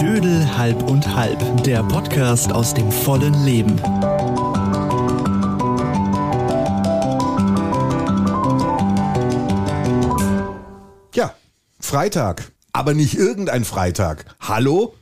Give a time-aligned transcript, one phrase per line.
[0.00, 3.76] Dödel halb und halb, der Podcast aus dem vollen Leben.
[11.14, 11.34] Ja,
[11.80, 12.50] Freitag.
[12.72, 14.24] Aber nicht irgendein Freitag.
[14.40, 14.94] Hallo?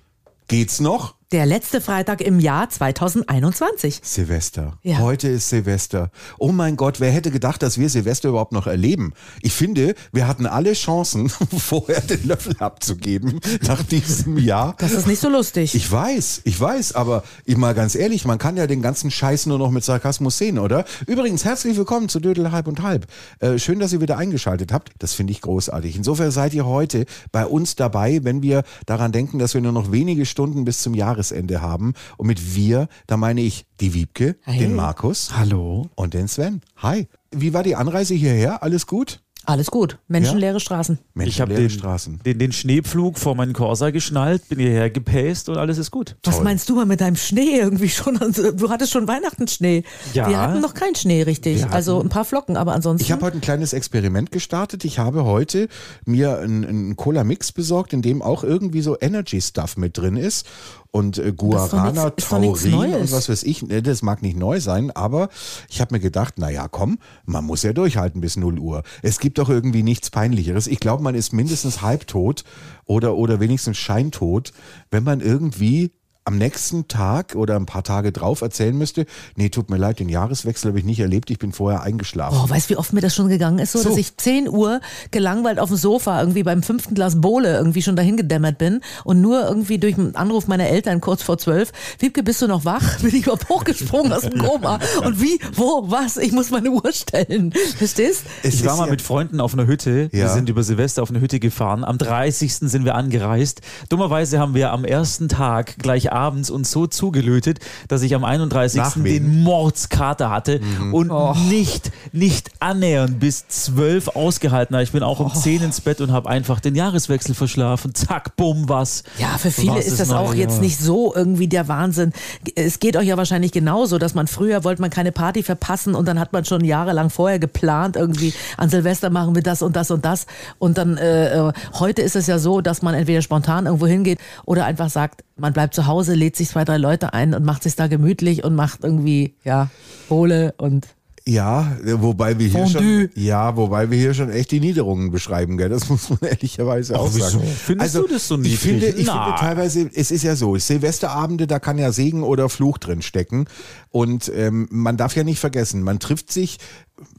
[0.48, 1.14] Geht's noch?
[1.32, 4.00] Der letzte Freitag im Jahr 2021.
[4.02, 4.74] Silvester.
[4.82, 4.98] Ja.
[4.98, 6.10] Heute ist Silvester.
[6.38, 9.14] Oh mein Gott, wer hätte gedacht, dass wir Silvester überhaupt noch erleben?
[9.40, 14.74] Ich finde, wir hatten alle Chancen, vorher den Löffel abzugeben nach diesem Jahr.
[14.76, 15.74] Das ist nicht so lustig.
[15.74, 19.46] Ich weiß, ich weiß, aber ich mal ganz ehrlich, man kann ja den ganzen Scheiß
[19.46, 20.84] nur noch mit Sarkasmus sehen, oder?
[21.06, 23.06] Übrigens, herzlich willkommen zu Dödel halb und halb.
[23.38, 24.90] Äh, schön, dass ihr wieder eingeschaltet habt.
[24.98, 25.96] Das finde ich großartig.
[25.96, 29.92] Insofern seid ihr heute bei uns dabei, wenn wir daran denken, dass wir nur noch
[29.92, 31.94] wenige Stunden bis zum Jahresende haben.
[32.16, 34.58] Und mit wir, da meine ich die Wiebke, Hey.
[34.58, 35.88] den Markus Hallo.
[35.94, 36.62] und den Sven.
[36.78, 37.06] Hi.
[37.30, 38.62] Wie war die Anreise hierher?
[38.62, 39.20] Alles gut?
[39.44, 39.98] Alles gut.
[40.06, 41.00] Menschenleere Straßen.
[41.14, 42.20] Menschenleere Ich habe den, Straßen.
[42.24, 46.14] den, den Schneepflug vor meinen Corsa geschnallt, bin hierher gepäst und alles ist gut.
[46.22, 48.18] Was meinst du mal mit deinem Schnee irgendwie schon?
[48.18, 49.82] Also, Du hattest schon Weihnachtenschnee.
[50.14, 50.28] Ja.
[50.28, 51.56] Wir hatten noch keinen Schnee richtig.
[51.56, 53.02] Wir hatten- Also ein paar Flocken, aber ansonsten.
[53.04, 54.84] Ich habe heute ein kleines Experiment gestartet.
[54.84, 55.66] Ich habe heute
[56.04, 60.46] mir einen, einen Cola-Mix besorgt, in dem auch irgendwie so Energy-Stuff mit drin ist.
[60.94, 63.62] Und äh, Guarana, nix- Taurin und was weiß ich.
[63.62, 65.30] Ne, Das mag nicht neu sein, aber
[65.70, 68.82] ich habe mir gedacht, na ja, komm, man muss ja durchhalten bis 0 Uhr.
[69.02, 70.66] Es gibt doch irgendwie nichts Peinlicheres.
[70.66, 72.44] Ich glaube, man ist mindestens halbtot
[72.84, 74.52] oder, oder wenigstens scheintot,
[74.90, 75.92] wenn man irgendwie
[76.24, 80.08] am nächsten Tag oder ein paar Tage drauf erzählen müsste, nee, tut mir leid, den
[80.08, 82.38] Jahreswechsel habe ich nicht erlebt, ich bin vorher eingeschlafen.
[82.40, 83.88] Oh, weißt du, wie oft mir das schon gegangen ist, so, So.
[83.88, 87.96] dass ich 10 Uhr gelangweilt auf dem Sofa irgendwie beim fünften Glas Bohle irgendwie schon
[87.96, 92.22] dahin gedämmert bin und nur irgendwie durch einen Anruf meiner Eltern kurz vor zwölf, Wiebke,
[92.22, 92.98] bist du noch wach?
[93.00, 94.78] Bin ich überhaupt hochgesprungen aus dem Koma.
[95.04, 96.18] Und wie, wo, was?
[96.18, 97.52] Ich muss meine Uhr stellen.
[97.78, 98.22] Verstehst?
[98.44, 100.08] Es Ich war mal ja- mit Freunden auf einer Hütte.
[100.12, 100.28] Wir Ja.
[100.32, 101.82] sind über Silvester auf eine Hütte gefahren.
[101.82, 102.54] Am 30.
[102.70, 103.60] sind wir angereist.
[103.88, 107.58] Dummerweise haben wir am ersten Tag gleich abends uns so zugelötet,
[107.88, 108.80] dass ich am 31.
[108.80, 109.04] Nach wem?
[109.04, 110.60] den Mordskater hatte
[110.92, 111.10] und
[111.48, 114.84] nicht, nicht annähernd bis 12 ausgehalten habe.
[114.84, 117.94] Ich bin auch um 10 ins Bett und habe einfach den Jahreswechsel verschlafen.
[117.94, 119.02] Zack, bumm, was.
[119.18, 122.12] Ja, für viele ist das auch jetzt nicht so irgendwie der Wahnsinn.
[122.54, 126.06] Es geht euch ja wahrscheinlich genauso, dass man früher wollte man keine Party verpassen und
[126.06, 129.90] dann hat man schon jahrelang vorher geplant, irgendwie an Silvester machen wir das und das
[129.90, 130.26] und das.
[130.58, 134.18] Und dann äh, äh, heute ist es ja so, dass man entweder spontan irgendwo hingeht
[134.44, 137.62] oder einfach sagt, man bleibt zu Hause, lädt sich zwei, drei Leute ein und macht
[137.62, 139.70] sich da gemütlich und macht irgendwie, ja,
[140.08, 140.86] Bohle und
[141.26, 143.08] Ja, wobei wir hier Fondue.
[143.12, 145.68] schon, ja, wobei wir hier schon echt die Niederungen beschreiben, gell?
[145.68, 147.28] Das muss man ehrlicherweise auch wieso?
[147.38, 147.44] sagen.
[147.64, 148.58] Findest du das so Ich niedrig?
[148.58, 149.24] finde, ich Na.
[149.24, 153.46] finde teilweise, es ist ja so, Silvesterabende, da kann ja Segen oder Fluch drin stecken.
[153.90, 156.58] Und ähm, man darf ja nicht vergessen, man trifft sich,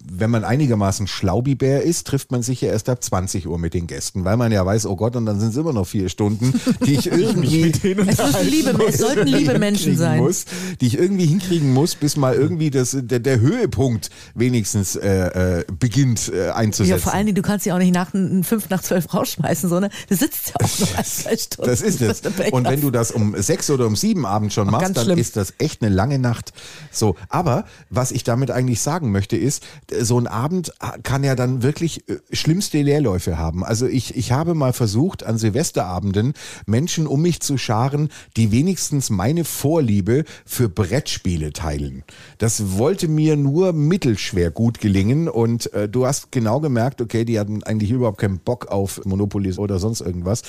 [0.05, 3.87] wenn man einigermaßen Schlaubibär ist, trifft man sich ja erst ab 20 Uhr mit den
[3.87, 6.53] Gästen, weil man ja weiß, oh Gott, und dann sind es immer noch vier Stunden,
[6.85, 7.81] die ich irgendwie es,
[8.43, 10.19] liebe, es sollten liebe Menschen hinkriegen sein.
[10.19, 10.45] Muss,
[10.81, 15.65] die ich irgendwie hinkriegen muss, bis mal irgendwie das, der, der Höhepunkt wenigstens äh, äh,
[15.79, 16.91] beginnt äh, einzusetzen.
[16.91, 19.91] Ja, vor allen Dingen, du kannst ja auch nicht nach fünf nach zwölf rausschmeißen, sondern
[20.09, 21.69] du sitzt ja auch noch ein, zwei Stunden.
[21.69, 22.21] Das ist es.
[22.51, 25.19] Und wenn du das um sechs oder um sieben abends schon machst, dann schlimm.
[25.19, 26.53] ist das echt eine lange Nacht.
[26.91, 29.63] So, aber was ich damit eigentlich sagen möchte, ist,
[30.01, 30.73] so ein Abend
[31.03, 33.63] kann ja dann wirklich äh, schlimmste Leerläufe haben.
[33.63, 36.33] Also ich, ich habe mal versucht, an Silvesterabenden
[36.65, 42.03] Menschen um mich zu scharen, die wenigstens meine Vorliebe für Brettspiele teilen.
[42.37, 47.39] Das wollte mir nur mittelschwer gut gelingen und äh, du hast genau gemerkt, okay, die
[47.39, 50.43] hatten eigentlich überhaupt keinen Bock auf Monopoly oder sonst irgendwas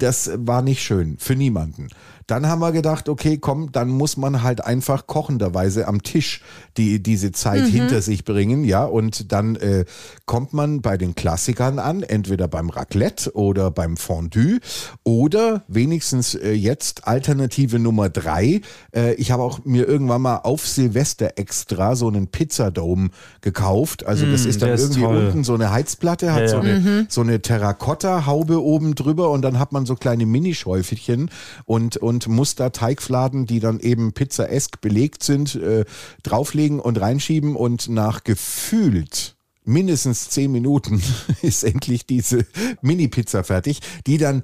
[0.00, 1.88] das war nicht schön für niemanden.
[2.30, 6.42] Dann haben wir gedacht, okay, komm, dann muss man halt einfach kochenderweise am Tisch
[6.76, 9.84] die diese Zeit hinter sich bringen, ja, und dann äh,
[10.24, 14.60] kommt man bei den Klassikern an, entweder beim Raclette oder beim Fondue
[15.04, 18.60] oder wenigstens äh, jetzt Alternative Nummer drei.
[18.94, 24.06] Äh, ich habe auch mir irgendwann mal auf Silvester extra so einen Pizzadome gekauft.
[24.06, 25.26] Also das ist dann irgendwie toll.
[25.26, 26.62] unten so eine Heizplatte, hat Ja, so ja.
[26.62, 31.30] eine, so eine Terrakotta-Haube oben drüber und dann hat man so kleine Minischäufelchen
[31.66, 35.84] und, und muss da Teigfladen, die dann eben pizzaesk belegt sind, äh,
[36.22, 41.02] drauflegen und reinschieben und nach gefühlt mindestens zehn Minuten
[41.42, 42.46] ist endlich diese
[42.82, 44.42] Mini-Pizza fertig, die dann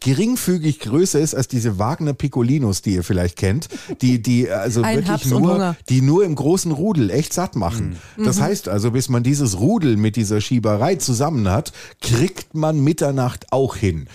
[0.00, 3.68] geringfügig größer ist als diese Wagner Piccolinos, die ihr vielleicht kennt,
[4.02, 7.96] die, die also Ein wirklich und nur, die nur im großen Rudel echt satt machen.
[8.22, 13.52] Das heißt also, bis man dieses Rudel mit dieser Schieberei zusammen hat, kriegt man Mitternacht
[13.52, 14.08] auch hin.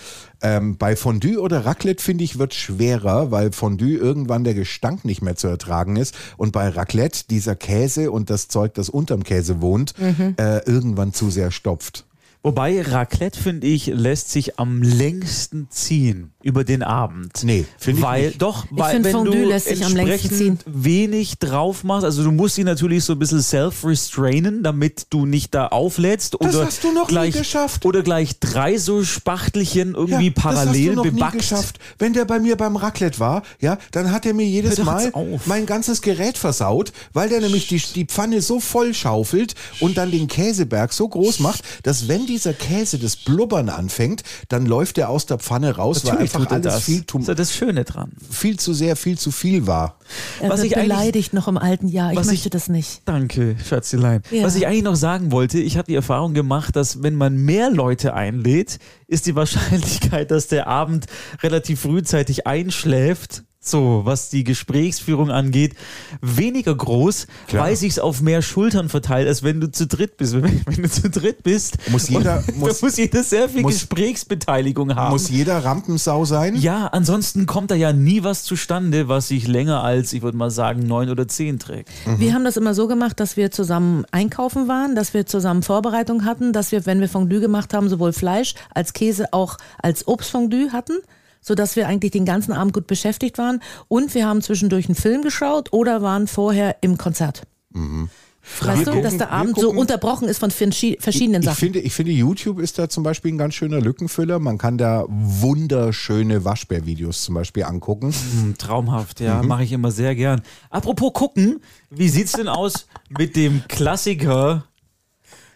[0.44, 5.22] Ähm, bei Fondue oder Raclette finde ich wird schwerer, weil Fondue irgendwann der Gestank nicht
[5.22, 9.62] mehr zu ertragen ist und bei Raclette dieser Käse und das Zeug, das unterm Käse
[9.62, 9.94] wohnt,
[10.38, 12.06] äh, irgendwann zu sehr stopft.
[12.44, 17.44] Wobei Raclette, finde ich, lässt sich am längsten ziehen über den Abend.
[17.44, 18.42] Nee, finde ich weil, nicht.
[18.42, 22.24] Doch, Ich weil wenn Fondue du lässt sich am längsten entsprechend wenig drauf machst, also
[22.24, 26.36] du musst ihn natürlich so ein bisschen self-restrainen, damit du nicht da auflädst.
[26.40, 27.86] Das oder hast du noch nie gleich, geschafft.
[27.86, 31.34] Oder gleich drei so Spachtelchen irgendwie parallel das hast du noch bebackt.
[31.34, 31.80] Nie geschafft.
[32.00, 35.14] Wenn der bei mir beim Raclette war, ja, dann hat er mir jedes Hör doch
[35.14, 39.98] Mal mein ganzes Gerät versaut, weil der nämlich die, die Pfanne so voll schaufelt und
[39.98, 44.98] dann den Käseberg so groß macht, dass wenn dieser Käse das Blubbern anfängt, dann läuft
[44.98, 46.83] er aus der Pfanne raus, weil Natürlich einfach tut er alles das.
[46.83, 48.12] viel, das ist das Schöne dran.
[48.30, 49.98] viel zu sehr, viel zu viel war.
[50.42, 52.12] Er Was wird ich beleidigt noch im alten Jahr.
[52.12, 53.01] Ich möchte ich- das nicht.
[53.06, 54.22] Danke, Schatzelein.
[54.31, 54.44] Ja.
[54.44, 57.69] Was ich eigentlich noch sagen wollte, ich habe die Erfahrung gemacht, dass wenn man mehr
[57.69, 61.06] Leute einlädt, ist die Wahrscheinlichkeit, dass der Abend
[61.44, 65.75] relativ frühzeitig einschläft, so was die Gesprächsführung angeht,
[66.19, 67.66] weniger groß, Klar.
[67.66, 70.34] weil sich's auf mehr Schultern verteilt, als wenn du zu dritt bist.
[70.42, 74.96] Wenn, wenn du zu dritt bist, Muss jeder- muss- muss jeder sehr viel muss- Gesprächsbeteiligung
[74.96, 75.12] haben.
[75.12, 76.56] Muss jeder Rampensau sein?
[76.56, 80.50] ja, ansonsten kommt da ja nie was zustande, was sich länger als, ich würde mal
[80.52, 81.90] sagen, neun oder zehn trägt.
[82.18, 86.25] Wir haben das immer so gemacht, dass wir zusammen einkaufen waren, dass wir zusammen Vorbereitung
[86.25, 90.72] hatten, dass wir, wenn wir Fondue gemacht haben, sowohl Fleisch als Käse auch als Obstfondue
[90.72, 90.94] hatten,
[91.42, 93.62] sodass wir eigentlich den ganzen Abend gut beschäftigt waren.
[93.88, 97.44] Und wir haben zwischendurch einen Film geschaut oder waren vorher im Konzert.
[97.74, 101.46] Weißt Wir du, gucken- dass der Abend so gucken- unterbrochen ist von verschi- verschiedenen Ich
[101.46, 101.58] Sachen.
[101.60, 104.40] finde, ich finde, YouTube ist da zum Beispiel ein ganz schöner Lückenfüller.
[104.40, 108.12] Man kann da wunderschöne Waschbärvideos zum Beispiel angucken.
[108.12, 109.26] Hm, Traumhaft, Mhm.
[109.28, 110.42] ja, mache ich immer sehr gern.
[110.72, 111.62] Apropos gucken,
[111.92, 114.64] wie sieht's denn aus mit dem Klassiker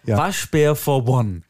[0.06, 0.18] Ja.
[0.18, 1.42] Waschbär for One?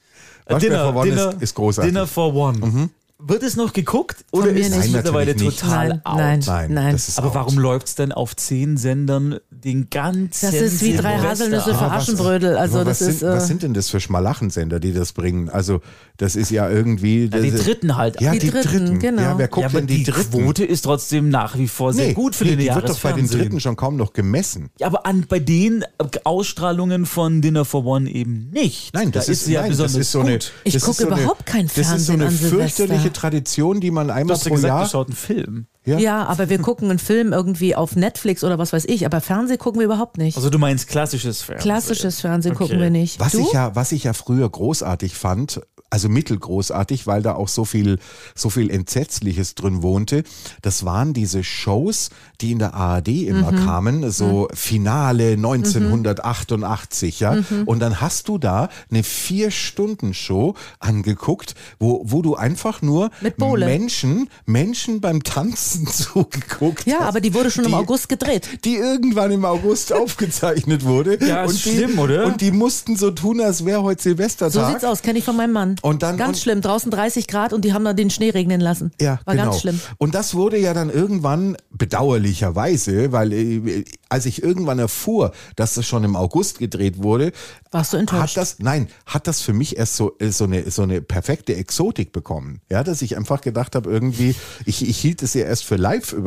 [0.45, 1.91] Äh, Waschbär for One ist- ist großartig.
[1.91, 1.95] Mhm.
[1.95, 2.89] Dinner for One.
[3.17, 6.17] Wird es noch geguckt oder ist es mittlerweile total Nein, out?
[6.17, 6.39] nein.
[6.45, 6.91] Nein, Nein.
[6.91, 7.35] das ist Aber out.
[7.35, 11.17] warum läuft's denn auf zehn Sendern den ganzen Das ist wie drei?
[11.19, 12.57] Haselnüsse für Aschenbrödel.
[12.57, 13.19] Also das was ist.
[13.21, 15.49] sind, was Äh, sind denn das für Schmalachensender, die das bringen?
[15.49, 15.79] Also
[16.17, 17.29] das ist ja irgendwie...
[17.31, 18.19] Ja, die dritten halt.
[18.19, 18.99] Ja, Die die, Dritten, Dritten.
[18.99, 19.21] genau.
[19.21, 20.43] Ja, wer Ja, guckt aber denn die, die Dritten?
[20.43, 23.13] Quote ist trotzdem nach wie vor sehr gut für nee, den die wird doch bei
[23.13, 23.27] den.
[23.27, 24.69] Dritten schon kaum noch gemessen.
[24.77, 25.85] Ja, aber an, bei den
[26.25, 28.93] Ausstrahlungen von Dinner for One eben nicht.
[28.93, 30.27] Nein, das da ist, ja nein, besonders das ist so gut.
[30.27, 30.39] eine.
[30.65, 32.57] Ich das ist gucke überhaupt kein Das ist so Fernsehen eine an Silvester.
[32.85, 34.83] fürchterliche Tradition, die man einmal pro gesagt, Jahr.
[34.83, 35.67] du schaut einen Film.
[35.85, 35.97] Ja?
[35.99, 39.05] ja, aber wir gucken einen Film irgendwie auf Netflix oder was weiß ich.
[39.05, 40.35] Aber Fernsehen gucken wir überhaupt nicht.
[40.35, 41.63] Also du meinst klassisches Fernsehen.
[41.63, 42.63] Klassisches Fernsehen Okay.
[42.63, 43.19] gucken wir nicht.
[43.19, 43.41] Was du?
[43.41, 47.99] ich ja, was ich ja früher großartig fand, also mittelgroßartig, weil da auch so viel,
[48.33, 50.23] so viel Entsetzliches drin wohnte.
[50.61, 52.09] Das waren diese Shows,
[52.41, 53.65] die in der ARD immer Mhm.
[53.65, 57.35] kamen, so Finale 1988, ja.
[57.35, 57.63] Mhm.
[57.65, 63.09] Und dann hast du da eine Vier-Stunden-Show angeguckt, wo, wo du einfach nur.
[63.57, 68.65] Menschen, Menschen beim Tanzen zugeguckt Ja, hast, aber die wurde schon im die- August gedreht.
[68.65, 71.17] die irgendwann im August aufgezeichnet wurde.
[71.25, 72.25] Ja, ist und die, schlimm, oder?
[72.25, 74.51] Und die mussten so tun, als wäre heute Silvestertag.
[74.53, 75.74] So sieht's aus, kenne ich von meinem Mann.
[75.81, 78.61] Und dann- ganz und- schlimm, draußen 30 Grad und die haben da den Schnee regnen
[78.61, 78.91] lassen.
[79.01, 79.49] Ja, War genau.
[79.51, 79.79] ganz schlimm.
[79.97, 85.85] Und das wurde ja dann irgendwann bedauerlicherweise, weil äh, als ich irgendwann erfuhr, dass das
[85.87, 87.31] schon im August gedreht wurde,
[87.71, 88.35] Warst du enttäuscht?
[88.35, 91.55] hat das nein, hat das für mich erst so äh, so eine so eine perfekte
[91.55, 92.61] Exotik bekommen.
[92.71, 94.35] Ja, dass ich einfach gedacht habe irgendwie,
[94.65, 95.75] ich, ich hielt es ja erst für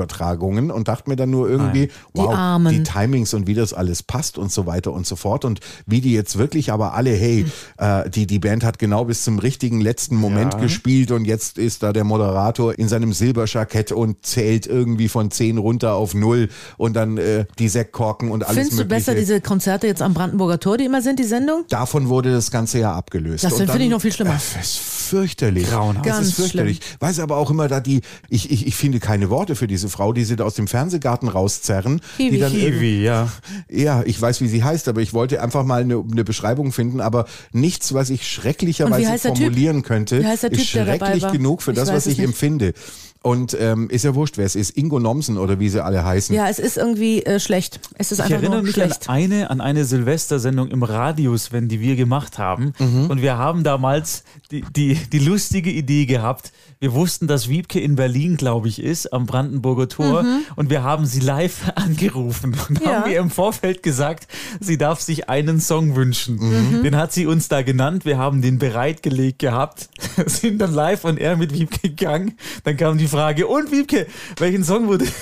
[0.02, 2.72] Live-Übertragungen und dachte mir dann nur irgendwie, Die wow, Armen.
[2.75, 6.00] die Timings und wie das alles passt und so weiter und so fort und wie
[6.00, 7.47] die jetzt wirklich aber alle, hey,
[7.78, 10.61] äh, die die Band hat genau bis zum richtigen letzten Moment Ja.
[10.61, 15.58] gespielt und jetzt ist da der Moderator in seinem Silberjackett und zählt irgendwie von 10
[15.58, 19.87] runter auf null und dann äh, die Sektkorken und alles Findest du besser diese Konzerte
[19.87, 21.64] jetzt am Brandenburger Tor, die immer sind, die Sendung?
[21.68, 23.44] Davon wurde das ganze ja abgelöst.
[23.44, 24.30] Das finde ich noch viel schlimmer.
[24.30, 25.68] Äh, Das ist fürchterlich.
[25.68, 26.06] Grauenhaft.
[26.06, 26.80] Das Ganz ist fürchterlich.
[27.00, 30.12] Weiß aber auch immer da die, ich, ich, ich finde keine Worte für diese Frau,
[30.12, 32.00] die sie da aus dem Fernsehgarten rauszerren.
[32.16, 32.30] Kiwi.
[32.30, 33.28] Die dann Kiwi, ja.
[33.70, 37.00] Ja, ich weiß, wie sie heißt, aber ich wollte einfach mal eine, eine Beschreibung finden,
[37.00, 39.37] aber nichts, was ich schrecklicherweise der Typ?
[39.46, 42.26] formulieren könnte, Wie heißt der ist schrecklich genug für Ich das, was ich nicht.
[42.26, 42.75] empfinde.
[43.20, 44.76] Und ähm, ist ja wurscht, wer es ist.
[44.76, 46.34] Ingo Nomsen oder wie sie alle heißen.
[46.34, 47.80] Ja, es ist irgendwie äh, schlecht.
[47.96, 49.08] Es ist Ich einfach erinnere nur mich schlecht.
[49.08, 52.72] an eine, an eine Silvestersendung im Radius, wenn die wir gemacht haben.
[52.78, 53.06] Mhm.
[53.10, 54.22] Und wir haben damals
[54.52, 56.52] die, die, die lustige Idee gehabt.
[56.78, 60.25] Wir wussten, dass Wiebke in Berlin, glaube ich, ist, am Brandenburger Tor.
[60.54, 62.87] Und wir haben sie live angerufen und Mhm.
[62.87, 63.02] Ja.
[63.02, 64.28] haben ihr im Vorfeld gesagt,
[64.60, 66.37] sie darf sich einen Song wünschen.
[66.38, 66.82] Mhm.
[66.84, 68.04] Den hat sie uns da genannt.
[68.04, 69.88] Wir haben den bereitgelegt gehabt,
[70.26, 72.37] sind dann live und er mit Wiebke gegangen.
[72.62, 74.06] Dann kam die Frage, und Wiebke,
[74.38, 75.12] welchen Song würdest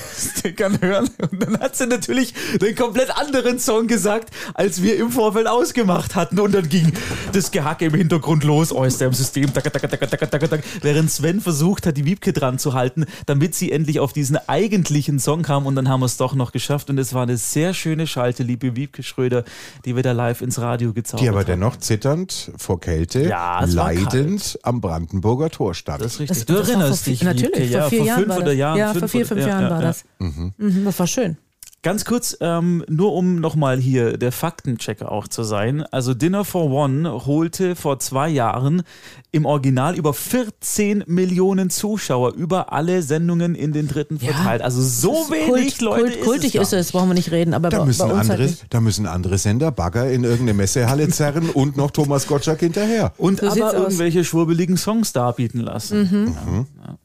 [0.45, 1.09] du gern hören?
[1.31, 6.15] Und dann hat sie natürlich den komplett anderen Song gesagt, als wir im Vorfeld ausgemacht
[6.15, 6.39] hatten.
[6.41, 6.93] Und dann ging
[7.33, 11.11] das Gehacke im Hintergrund los, Oyster im System, taka, taka, taka, taka, taka, taka, während
[11.11, 15.43] Sven versucht hat, die Wiebke dran zu halten, damit sie endlich auf diesen eigentlichen Song
[15.43, 15.67] kam.
[15.67, 16.91] Und dann haben wir es doch noch geschafft.
[16.91, 19.45] Und es war eine sehr schöne Schalte, liebe Wiebke Schröder,
[19.85, 21.47] die wir da live ins Radio gezaubert Die aber haben.
[21.47, 26.01] dennoch zitternd vor Kälte, Ja, leidend am Brandenburger Tor stand.
[26.03, 26.39] Das ist richtig.
[26.39, 28.47] Das- du erinnerst dich, vier- natürlich, Wiebke, vor ja, vier vor Jahren fünf war oder
[28.47, 28.57] das.
[28.57, 28.79] Jahren.
[28.79, 29.87] Ja, vor vier, oder- fünf ja, Jahren ja, war ja.
[29.87, 30.05] das.
[30.19, 31.37] Mhm, das war schön.
[31.83, 35.85] Ganz kurz, ähm, nur um nochmal hier der Faktenchecker auch zu sein.
[35.93, 38.83] Also Dinner for One holte vor zwei Jahren
[39.31, 44.33] im Original über 14 Millionen Zuschauer über alle Sendungen in den dritten Ja.
[44.33, 44.63] verteilt.
[44.63, 47.55] Also so wenig Kult, Leute Kult, ist kultig es ist es, brauchen wir nicht reden,
[47.55, 48.67] aber Da bei, müssen, bei uns halt andere, nicht.
[48.71, 53.13] da müssen andere Sender Bagger in irgendeine Messehalle zerren und noch Thomas Gottschalk hinterher.
[53.17, 53.75] Und So aber aus.
[53.75, 56.01] irgendwelche schwurbeligen Songs darbieten lassen.
[56.01, 56.27] Mhm.
[56.27, 56.99] Ja, ja, ja.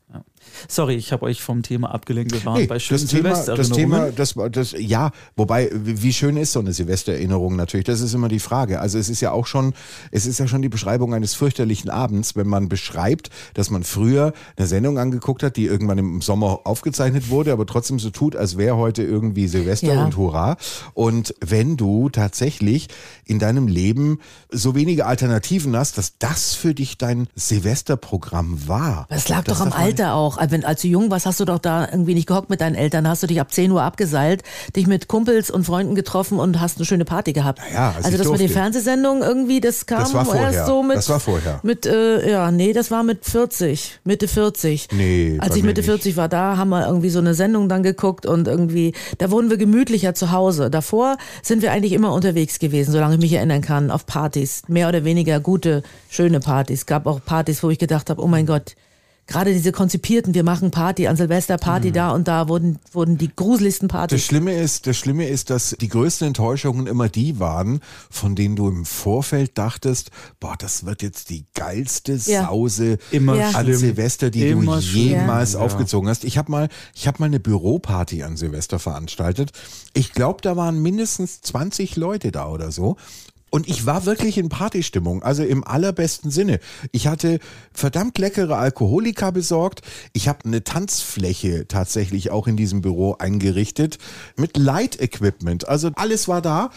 [0.67, 2.33] Sorry, ich habe euch vom Thema abgelenkt.
[2.33, 3.69] Wir waren Nee, bei schönen das Thema, das.
[3.69, 7.85] Thema, das, das, ja, wobei, wie schön ist so eine Silvestererinnerung natürlich?
[7.85, 8.79] Das ist immer die Frage.
[8.79, 9.73] Also es ist ja auch schon,
[10.11, 14.33] es ist ja schon die Beschreibung eines fürchterlichen Abends, wenn man beschreibt, dass man früher
[14.57, 18.57] eine Sendung angeguckt hat, die irgendwann im Sommer aufgezeichnet wurde, aber trotzdem so tut, als
[18.57, 20.03] wäre heute irgendwie Silvester Ja.
[20.05, 20.57] und Hurra.
[20.93, 22.87] Und wenn du tatsächlich
[23.25, 29.05] in deinem Leben so wenige Alternativen hast, dass das für dich dein Silvesterprogramm war.
[29.09, 30.37] Das lag Das doch am Alter auch.
[30.51, 33.07] Wenn, als du jung warst, hast du doch da irgendwie nicht gehockt mit deinen Eltern.
[33.07, 34.43] Hast du dich ab 10 Uhr abgeseilt,
[34.75, 37.59] dich mit Kumpels und Freunden getroffen und hast eine schöne Party gehabt.
[37.59, 38.53] Naja, als also das mit den durfte.
[38.53, 40.97] Fernsehsendungen irgendwie, das kam Das erst so mit.
[40.97, 41.59] Das war vorher.
[41.63, 44.89] Mit, äh, ja, nee, das war mit 40, Mitte 40.
[44.91, 45.89] Nee, Als ich Mitte nicht.
[45.89, 49.49] 40 war, da haben wir irgendwie so eine Sendung dann geguckt und irgendwie, da wurden
[49.49, 50.69] wir gemütlicher zu Hause.
[50.69, 54.63] Davor sind wir eigentlich immer unterwegs gewesen, solange ich mich erinnern kann, auf Partys.
[54.67, 56.85] Mehr oder weniger gute, schöne Partys.
[56.85, 58.75] Gab auch Partys, wo ich gedacht habe, oh mein Gott,
[59.31, 63.29] gerade diese konzipierten, wir machen Party an Silvester, Party da und da, wurden, wurden die
[63.35, 64.25] gruseligsten Das Partys.
[64.25, 68.67] Schlimme ist, das Schlimme ist, dass die größten Enttäuschungen immer die waren, von denen du
[68.67, 72.45] im Vorfeld dachtest, boah, das wird jetzt die geilste Ja.
[72.47, 73.49] Sause Immer Ja.
[73.51, 73.77] an schlimm.
[73.77, 75.07] Silvester, die Immer du schlimm.
[75.09, 75.59] jemals Ja.
[75.59, 76.23] aufgezogen hast.
[76.23, 79.51] Ich habe mal, ich habe mal eine Büroparty an Silvester veranstaltet.
[79.93, 82.97] Ich glaube, da waren mindestens 20 Leute da oder so.
[83.51, 86.59] Und ich war wirklich in Partystimmung, also im allerbesten Sinne.
[86.93, 87.39] Ich hatte
[87.73, 89.81] verdammt leckere Alkoholika besorgt.
[90.13, 93.97] Ich habe eine Tanzfläche tatsächlich auch in diesem Büro eingerichtet
[94.37, 95.67] mit Light Equipment.
[95.67, 96.69] Also alles war da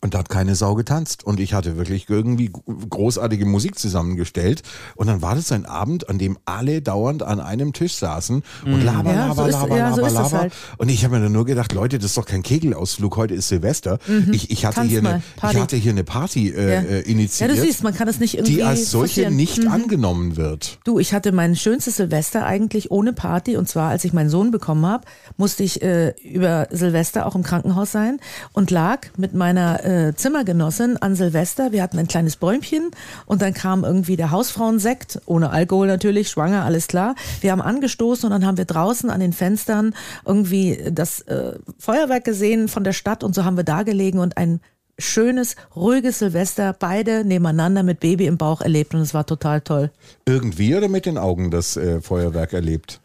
[0.00, 1.22] und da hat keine Sau getanzt.
[1.22, 2.50] Und ich hatte wirklich irgendwie
[2.88, 4.62] großartige Musik zusammengestellt.
[4.96, 8.80] Und dann war das ein Abend, an dem alle dauernd an einem Tisch saßen und
[8.80, 10.38] laber, Ja, so laber, ist- laber, ja, so laber, das laber.
[10.44, 10.52] halt.
[10.78, 13.48] Und ich habe mir dann nur gedacht, Leute, das ist doch kein Kegelausflug, heute ist
[13.48, 13.98] Silvester.
[14.32, 15.56] Ich, ich, hatte Tanz hier mal, eine, Party.
[15.56, 16.80] ich hatte hier eine Party äh, Ja.
[16.80, 19.36] äh, Ja, initiiert, du siehst, man kann das nicht irgendwie die als solche forcieren.
[19.36, 20.78] nicht angenommen wird.
[20.84, 24.50] Du, ich hatte mein schönstes Silvester eigentlich ohne Party und zwar, als ich meinen Sohn
[24.50, 25.04] bekommen habe,
[25.36, 28.18] musste ich äh, über Silvester auch im Krankenhaus sein
[28.52, 31.72] und lag mit meiner äh, Zimmergenossin an Silvester.
[31.72, 32.90] Wir hatten ein kleines Bäumchen
[33.26, 37.14] und dann kam irgendwie der Hausfrauensekt, ohne Alkohol natürlich, schwanger, alles klar.
[37.40, 39.94] Wir haben angestoßen und dann haben wir draußen an den Fenstern
[40.26, 44.36] irgendwie das äh, Feuerwerk gesehen von der Stadt und so haben wir da gelegen und
[44.36, 44.60] ein
[44.98, 49.90] schönes, ruhiges Silvester, beide nebeneinander mit Baby im Bauch erlebt und es war total toll.
[50.26, 53.00] Irgendwie oder mit den Augen das äh, Feuerwerk erlebt?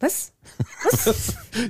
[0.00, 0.33] Was?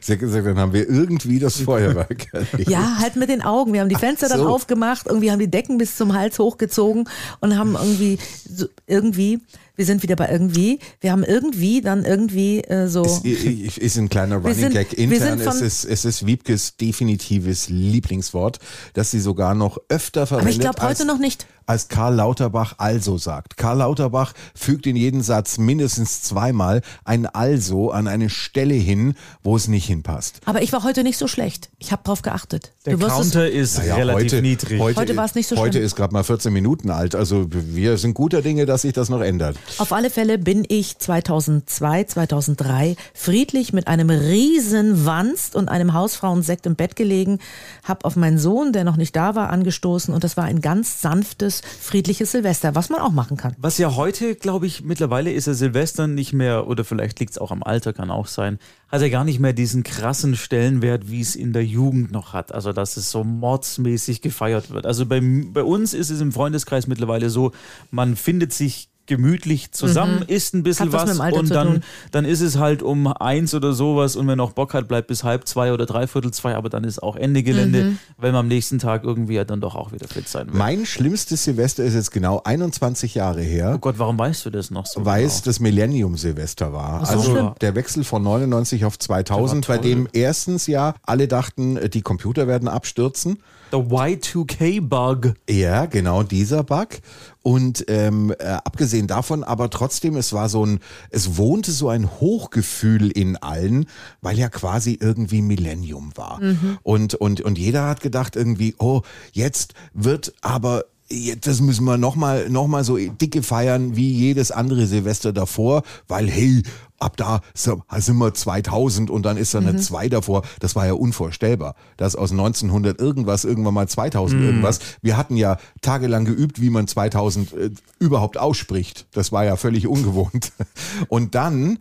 [0.01, 2.69] Sie hat gesagt, dann haben wir irgendwie das Feuerwerk erlebt.
[2.71, 3.73] Ja, halt mit den Augen.
[3.73, 4.49] Wir haben die Fenster dann so.
[4.49, 7.09] aufgemacht, irgendwie haben die Decken bis zum Hals hochgezogen
[7.41, 9.41] und haben irgendwie, so, irgendwie,
[9.77, 13.03] wir sind wieder bei irgendwie, wir haben irgendwie dann irgendwie äh, so.
[13.05, 14.93] Es ist ein kleiner Running sind- Gag.
[14.95, 18.59] Intern von- ist es, es ist Wiebkes definitives Lieblingswort,
[18.95, 20.45] das sie sogar noch öfter verwendet.
[20.45, 21.47] aber ich glaube heute noch nicht.
[21.67, 23.57] Als Karl Lauterbach also sagt.
[23.57, 29.57] Karl Lauterbach fügt in jeden Satz mindestens zweimal ein also an eine Stelle hin, wo
[29.57, 30.41] es nicht hinpasst.
[30.45, 31.71] Aber ich war heute nicht so schlecht.
[31.79, 32.73] Ich habe drauf geachtet.
[32.87, 34.79] Der Du wirst es- Counter ist Naja, relativ heute, niedrig.
[34.79, 35.85] Heute, Heute war es nicht so Heute schlimm.
[35.85, 37.15] ist gerade mal 14 Minuten alt.
[37.15, 39.57] Also wir sind guter Dinge, dass sich das noch ändert.
[39.79, 46.67] Auf alle Fälle bin ich 2002, 2003 friedlich mit einem riesen Wanst und einem Hausfrauensekt
[46.67, 47.39] im Bett gelegen,
[47.85, 51.01] habe auf meinen Sohn, der noch nicht da war, angestoßen und das war ein ganz
[51.01, 53.55] sanftes, friedliches Silvester, was man auch machen kann.
[53.57, 57.39] Was ja heute, glaube ich, mittlerweile ist ja Silvester nicht mehr, oder vielleicht liegt es
[57.39, 58.59] auch am Alter, kann auch sein,
[58.95, 62.55] hat er gar nicht mehr diesen krassen Stellenwert, wie es in der Jugend noch hat.
[62.55, 64.87] Also, dass es so mordsmäßig gefeiert wird.
[64.87, 67.51] Also bei, bei uns ist es im Freundeskreis mittlerweile so,
[67.91, 70.93] man findet sich gemütlich zusammen, isst ein bisschen Mhm.
[70.93, 74.53] Was was, und dann, dann ist es halt um eins oder sowas und wenn noch
[74.53, 77.85] Bock hat, bleibt bis halb zwei oder dreiviertel zwei, aber dann ist auch Ende Gelände,
[77.85, 77.99] Mhm.
[78.17, 80.55] weil man am nächsten Tag irgendwie ja dann doch auch wieder fit sein will.
[80.59, 83.73] Mein schlimmstes Silvester ist jetzt genau 21 Jahre her.
[83.75, 85.05] oh Gott, warum weißt du das noch so?
[85.05, 85.33] weil genau?
[85.35, 87.05] es das Millennium-Silvester war.
[87.07, 87.51] so, also schlimm.
[87.61, 92.47] der Wechsel von 99 auf 2000, Der bei dem erstens ja alle dachten, die Computer
[92.49, 93.39] werden abstürzen.
[93.75, 95.35] The Y2K-Bug.
[95.51, 97.01] Ja, genau dieser Bug.
[97.43, 100.79] Und ähm, äh, abgesehen davon, aber trotzdem, es war so ein,
[101.11, 103.87] es wohnte so ein Hochgefühl in allen,
[104.23, 106.39] weil ja quasi irgendwie Millennium war.
[106.85, 109.03] Und, und, und jeder hat gedacht irgendwie, oh,
[109.33, 114.51] jetzt wird aber jetzt- das müssen wir nochmal noch mal so dicke feiern wie jedes
[114.51, 116.63] andere Silvester davor, weil hey,
[116.99, 120.43] ab da sind wir 2000 und dann ist da eine 2 davor.
[120.61, 124.79] Das war ja unvorstellbar, dass aus 1900 irgendwas irgendwann mal 2000 irgendwas.
[125.03, 129.07] Wir hatten ja tagelang geübt, wie man 2000 äh, überhaupt ausspricht.
[129.13, 130.53] Das war ja völlig ungewohnt.
[131.09, 131.79] Und dann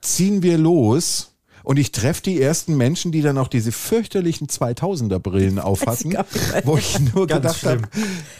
[0.00, 1.32] ziehen wir los.
[1.68, 6.16] Und ich treffe die ersten Menschen, die dann auch diese fürchterlichen 2000er Brillen aufhatten,
[6.64, 7.82] wo ich nur gedacht habe,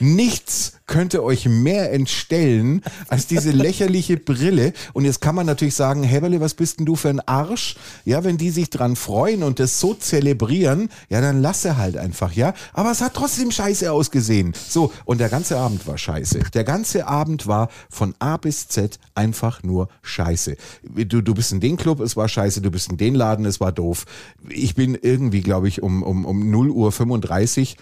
[0.00, 4.72] nichts könnte euch mehr entstellen als diese lächerliche Brille.
[4.94, 7.76] Und jetzt kann man natürlich sagen, Heberle, was bist denn du für ein Arsch?
[8.06, 12.32] Ja, wenn die sich dran freuen und das so zelebrieren, ja, dann lasse halt einfach,
[12.32, 12.54] ja.
[12.72, 14.54] Aber es hat trotzdem scheiße ausgesehen.
[14.68, 16.40] So, und der ganze Abend war scheiße.
[16.54, 20.56] Der ganze Abend war von A bis Z einfach nur scheiße.
[20.82, 23.60] Du, du bist in den Club, es war scheiße, du bist in den Laden, es
[23.60, 24.06] war doof.
[24.48, 27.76] Ich bin irgendwie, glaube ich, um, um, um 0 Uhr 35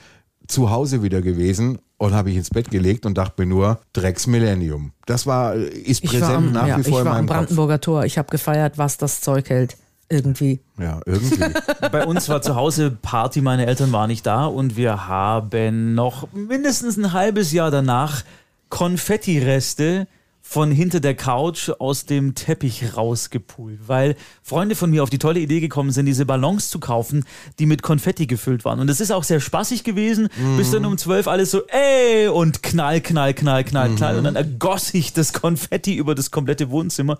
[0.46, 4.26] zu Hause wieder gewesen und habe ich ins Bett gelegt und dachte mir nur, Drecks
[4.26, 4.92] Millennium.
[5.06, 7.12] Das war, äh, ist Ich war präsent am, nach ja, wie ich vor in war
[7.12, 7.36] am meinem Kopf.
[7.36, 8.04] Brandenburger Tor.
[8.04, 9.76] Ich habe gefeiert, was das Zeug hält.
[10.08, 10.60] Irgendwie.
[10.78, 11.44] Ja, irgendwie.
[11.90, 16.32] Bei uns war zu Hause Party, meine Eltern waren nicht da und wir haben noch
[16.32, 18.22] mindestens ein halbes Jahr danach
[18.68, 20.06] Konfettireste
[20.48, 25.40] von hinter der Couch aus dem Teppich rausgepult, weil Freunde von mir auf die tolle
[25.40, 27.24] Idee gekommen sind, diese Ballons zu kaufen,
[27.58, 28.78] die mit Konfetti gefüllt waren.
[28.78, 32.62] Und das ist auch sehr spaßig gewesen, bis dann um zwölf alles so, ey, und
[32.62, 34.18] knall, knall, knall, knall, knall.
[34.18, 37.18] Und dann ergoss ich das Konfetti über das komplette Wohnzimmer.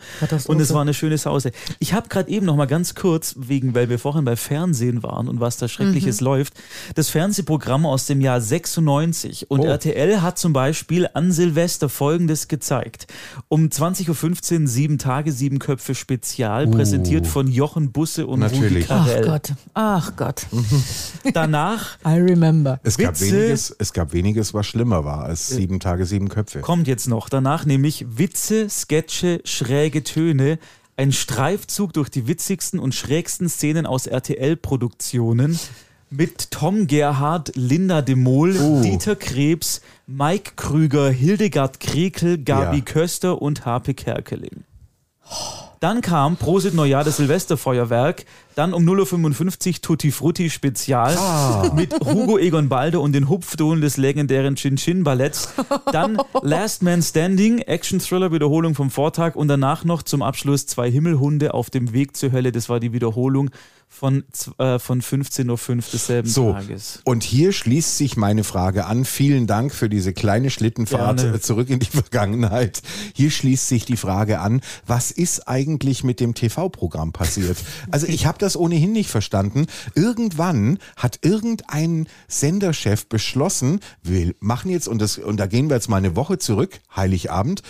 [0.48, 1.50] Und es war eine schöne Sause.
[1.80, 5.28] Ich habe gerade eben noch mal ganz kurz, wegen, weil wir vorhin bei Fernsehen waren
[5.28, 6.54] und was da Schreckliches läuft,
[6.94, 9.50] das Fernsehprogramm aus dem Jahr 96.
[9.50, 9.64] Und Oh.
[9.64, 13.08] RTL hat zum Beispiel an Silvester Folgendes gezeigt.
[13.48, 18.86] Um 20.15 Uhr sieben Tage, sieben Köpfe Spezial, präsentiert von Jochen Busse und Rudi Natürlich.
[18.90, 19.24] Ach Carell.
[19.24, 19.52] Gott.
[19.74, 20.46] Ach Gott.
[21.32, 22.80] Danach I remember.
[22.82, 23.32] Es gab, Witze.
[23.32, 26.60] weniges, es gab weniges, was schlimmer war als sieben Tage, sieben Köpfe.
[26.60, 27.28] kommt jetzt noch.
[27.28, 30.58] Danach nämlich Witze, Sketche, schräge Töne.
[30.98, 35.58] Ein Streifzug durch die witzigsten und schrägsten Szenen aus RTL-Produktionen
[36.10, 38.80] mit Tom Gerhardt, Linda de Mol, Oh.
[38.82, 42.82] Dieter Krebs, Mike Krüger, Hildegard Krekel, Gabi Ja.
[42.84, 44.64] Köster und Harpe Kerkeling.
[45.86, 48.24] Dann kam Prosit Neujahr das Silvesterfeuerwerk,
[48.56, 51.16] dann um 0.55 Uhr Tutti Frutti Spezial
[51.76, 55.50] mit Hugo Egon Balder und den Hupfdohlen des legendären Chin Chin Balletts.
[55.92, 61.54] Dann Last Man Standing, Action-Thriller Wiederholung vom Vortag und danach noch zum Abschluss zwei Himmelhunde
[61.54, 62.50] auf dem Weg zur Hölle.
[62.50, 63.50] Das war die Wiederholung
[63.88, 64.24] von,
[64.58, 67.00] äh, von 15.05 Uhr desselben So, Tages.
[67.04, 69.04] und hier schließt sich meine Frage an.
[69.04, 71.40] Vielen Dank für diese kleine Schlittenfahrt Gerne.
[71.40, 72.82] zurück in die Vergangenheit.
[73.14, 77.58] Hier schließt sich die Frage an, was ist eigentlich mit dem TV-Programm passiert?
[77.90, 79.66] Also ich habe das ohnehin nicht verstanden.
[79.94, 85.88] Irgendwann hat irgendein Senderchef beschlossen, wir machen jetzt, und, das, und da gehen wir jetzt
[85.88, 87.62] mal eine Woche zurück, Heiligabend,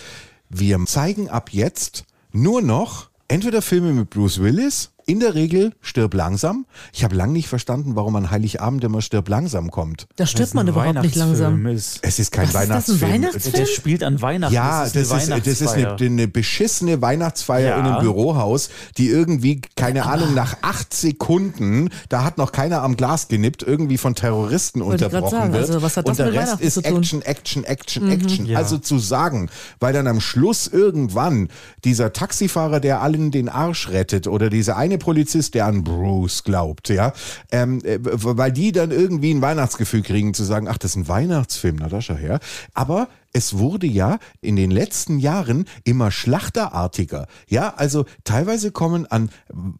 [0.49, 6.13] wir zeigen ab jetzt nur noch entweder Filme mit Bruce Willis, in der Regel Stirb
[6.13, 6.65] langsam.
[6.93, 10.07] Ich habe lange nicht verstanden, warum an Heiligabend immer Stirb langsam kommt.
[10.17, 11.63] Da stirbt man überhaupt nicht langsam.
[11.63, 11.99] Weihnachtsfilm Ist.
[12.03, 13.11] Es ist kein Was ist das, ein Weihnachtsfilm.
[13.13, 13.55] Weihnachtsfilm?
[13.55, 14.53] Der spielt an Weihnachten.
[14.53, 17.79] Ja, das ist, eine das ist eine, eine beschissene Weihnachtsfeier Ja.
[17.79, 22.97] in einem Bürohaus, die irgendwie, keine Ahnung, nach acht Sekunden, da hat noch keiner am
[22.97, 25.67] Glas genippt, irgendwie von Terroristen Wollte unterbrochen sagen, wird.
[25.67, 26.77] also was hat Und das der mit Rest ist?
[26.85, 28.45] Action, Action, Action, Action.
[28.45, 28.57] Ja.
[28.57, 31.47] Also zu sagen, weil dann am Schluss irgendwann
[31.85, 36.43] dieser Taxifahrer, der allen den Arsch rettet, oder diese eine kleine Polizist, der an Bruce
[36.43, 37.13] glaubt, ja,
[37.51, 41.07] ähm, äh, weil die dann irgendwie ein Weihnachtsgefühl kriegen, zu sagen, ach, das ist ein
[41.07, 42.39] Weihnachtsfilm, na da schau her.
[42.73, 47.27] Aber es wurde ja in den letzten Jahren immer schlachterartiger.
[47.47, 49.29] Ja, also teilweise kommen an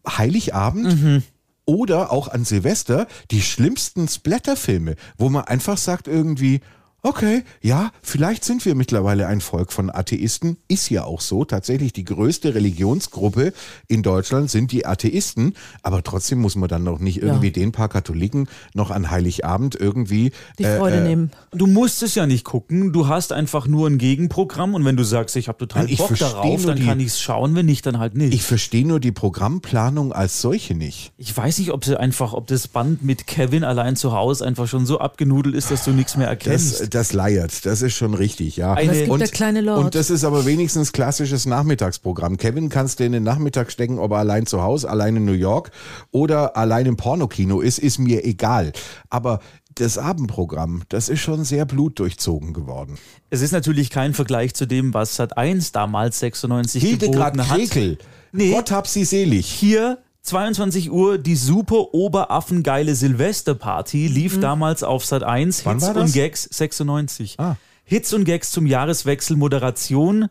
[0.06, 1.22] Heiligabend
[1.64, 6.60] oder auch an Silvester die schlimmsten Splatterfilme, wo man einfach sagt irgendwie,
[7.00, 10.56] Okay, ja, vielleicht sind wir mittlerweile ein Volk von Atheisten.
[10.66, 11.44] Ist ja auch so.
[11.44, 13.52] Tatsächlich die größte Religionsgruppe
[13.86, 15.54] in Deutschland sind die Atheisten.
[15.84, 17.52] Aber trotzdem muss man dann noch nicht irgendwie Ja.
[17.52, 20.32] den paar Katholiken noch an Heiligabend irgendwie.
[20.58, 21.30] Die Freude nehmen.
[21.52, 25.04] Du musst es ja nicht gucken, du hast einfach nur ein Gegenprogramm und wenn du
[25.04, 27.86] sagst, ich habe total ich Bock darauf, dann die- kann ich es schauen, wenn nicht,
[27.86, 28.34] dann halt nicht.
[28.34, 31.12] Ich verstehe nur die Programmplanung als solche nicht.
[31.16, 34.66] Ich weiß nicht, ob sie einfach, ob das Band mit Kevin allein zu Hause einfach
[34.66, 36.80] schon so abgenudelt ist, dass du nichts mehr erkennst.
[36.80, 38.72] Das, das leiert, das ist schon richtig, ja.
[38.74, 39.84] Eine- es gibt der kleine Lord.
[39.84, 42.36] Und das ist aber wenigstens klassisches Nachmittagsprogramm.
[42.36, 45.32] Kevin kannst du in den Nachmittag stecken, ob er allein zu Hause, allein in New
[45.32, 45.70] York
[46.10, 48.72] oder allein im Pornokino ist, ist mir egal.
[49.10, 49.40] Aber
[49.74, 52.98] das Abendprogramm, das ist schon sehr blutdurchzogen geworden.
[53.30, 57.58] es ist natürlich kein Vergleich zu dem, was Sat 1 damals 96 Hildegard geboten hat.
[57.58, 57.98] Krekel,
[58.32, 58.50] Nee.
[58.52, 59.46] Gott hab sie selig.
[59.46, 59.98] Hier
[60.28, 66.42] 22 Uhr die super oberaffengeile Silvesterparty lief damals auf Sat 1 Wann Hits und Gags
[66.52, 67.36] 96.
[67.38, 67.56] Ah.
[67.84, 70.28] Hits und Gags zum Jahreswechsel Moderation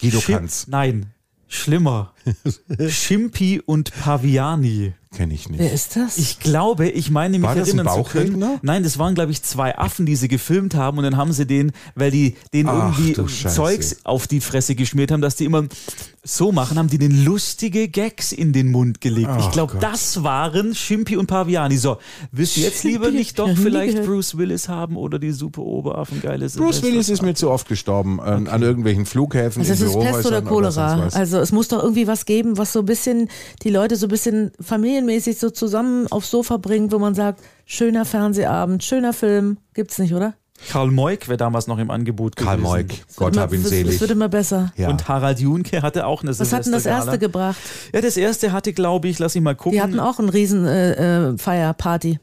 [0.00, 1.12] Guido Kanz, Nein,
[1.46, 2.14] schlimmer.
[2.88, 4.94] Schimpi und Paviani.
[5.14, 5.60] Kenne ich nicht.
[5.60, 6.18] Wer ist das?
[6.18, 8.44] Ich glaube, ich meine mich War das ein erinnern zu können.
[8.62, 11.46] Nein, das waren glaube ich zwei Affen, die sie gefilmt haben und dann haben sie
[11.46, 13.14] den, weil die den irgendwie.
[13.26, 15.64] Zeugs auf die Fresse geschmiert haben, dass die immer
[16.24, 19.30] so machen, haben die den lustige Gags in den Mund gelegt.
[19.38, 21.78] ich Ach glaube, das waren Schimpi und Paviani.
[21.78, 21.96] So,
[22.32, 24.04] willst du jetzt lieber nicht doch vielleicht.
[24.04, 28.20] Bruce Willis haben oder die super Oberaffengeile Bruce Silvester- Willis ist mir zu oft gestorben
[28.20, 29.62] an, an irgendwelchen Flughäfen.
[29.62, 31.08] Also in es ist Pest oder Cholera.
[31.12, 33.28] Also es muss doch irgendwie was geben, was so ein bisschen
[33.62, 34.50] die Leute so ein bisschen
[34.98, 39.58] familienmäßig so zusammen aufs Sofa bringt, wo man sagt, schöner Fernsehabend, schöner Film.
[39.74, 40.34] Gibt's nicht, oder?
[40.70, 42.68] Karl Moik wäre damals noch im Angebot Karl gewesen.
[42.68, 43.94] Moik, Es wird Gott immer- hab ihn selig.
[43.94, 44.72] Es wird immer besser.
[44.76, 44.88] ja.
[44.88, 47.56] Und Harald Junke hatte auch eine Was hat denn das erste gebracht?
[47.94, 49.72] Ja, das erste hatte, glaube ich, lass ich mal gucken.
[49.72, 52.18] Die hatten auch einen riesen äh, äh, Feierparty.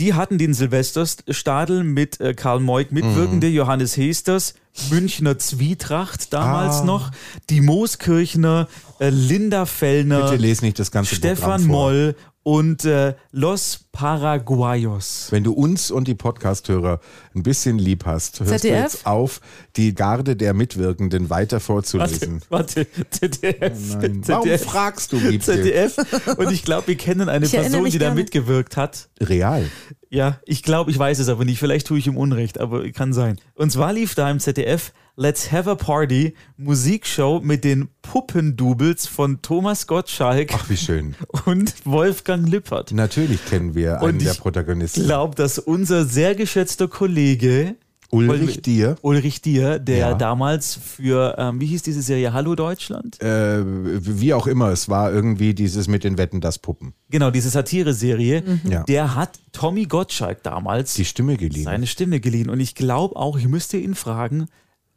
[0.00, 3.54] Die hatten den Silvesterstadel mit äh, Karl Moik mitwirkende, Mhm.
[3.54, 4.54] Johannes Hesters,
[4.90, 6.84] Münchner Zwietracht damals Ah.
[6.84, 7.10] noch,
[7.50, 8.66] die Mooskirchner,
[8.98, 11.64] äh, Linda Fellner, Bitte lese nicht das ganze Stefan.
[11.66, 15.28] Moll und äh, Los Paraguayos.
[15.30, 17.00] Wenn du uns und die Podcast-Hörer
[17.34, 18.62] ein bisschen lieb hast, hörst ZDF?
[18.62, 19.40] du jetzt auf,
[19.76, 22.40] die Garde der Mitwirkenden weiter vorzulesen.
[22.48, 23.96] Warte, ZDF.
[23.96, 24.22] Nein.
[24.26, 24.64] Warum ZDF.
[24.64, 25.40] fragst du, Wiebke?
[25.40, 25.96] ZDF.
[26.38, 29.08] Und ich glaube, wir kennen eine Ich Person, die da mitgewirkt hat.
[29.20, 29.68] Real.
[30.12, 31.60] Ja, ich glaube, ich weiß es aber nicht.
[31.60, 33.38] Vielleicht tue ich ihm Unrecht, aber kann sein.
[33.54, 39.40] Und zwar lief da im ZDF Let's Have a Party, Musikshow mit den Puppendoubles von
[39.40, 41.14] Thomas Gottschalk Ach, wie schön.
[41.46, 42.90] und Wolfgang Lippert.
[42.90, 45.02] Natürlich kennen wir einen Und der Protagonisten.
[45.02, 47.76] Ich glaube, dass unser sehr geschätzter Kollege
[48.10, 48.96] Ulrich Dier.
[49.02, 50.14] Ulrich Dier, der Ja.
[50.14, 53.20] damals für, ähm, wie hieß diese Serie, Hallo Deutschland?
[53.22, 56.92] Äh, wie auch immer, es war irgendwie dieses mit den Wetten, das Puppen.
[57.10, 58.82] Genau, diese Satire-Serie, Ja.
[58.84, 61.64] der hat Tommy Gottschalk damals Die Stimme geliehen.
[61.64, 62.50] seine Stimme geliehen.
[62.50, 64.46] Und ich glaube auch, ich müsste ihn fragen,